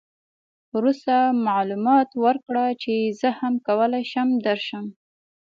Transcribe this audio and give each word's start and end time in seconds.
وروسته 0.75 1.15
معلومات 1.47 2.09
وکړه 2.23 2.65
چې 2.81 2.93
زه 3.19 3.29
هم 3.39 3.53
کولای 3.67 4.03
شم 4.11 4.29
درشم. 4.45 4.85